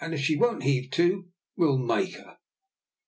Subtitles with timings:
[0.03, 2.39] "If she won't heave to, we'll make her."